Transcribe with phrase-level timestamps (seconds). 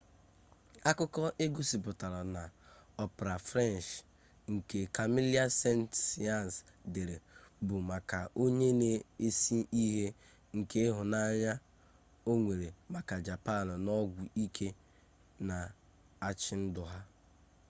[0.89, 2.41] akụkọ egosipụtara na
[3.03, 3.89] opera french
[4.53, 6.53] nke camille saint-saens
[6.93, 7.15] dere
[7.65, 10.05] bụ maka onye na-ese ihe
[10.57, 11.53] nke ịhụnanya
[12.29, 14.67] o nwere maka japan na ọgwụ ike
[15.47, 16.99] na-achị ndụ ya